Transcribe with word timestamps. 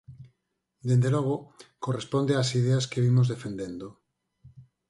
Dende 0.87 1.09
logo, 1.15 1.35
corresponde 1.85 2.31
ás 2.41 2.49
ideas 2.59 2.87
que 2.91 3.03
vimos 3.05 3.27
defendendo. 3.33 3.87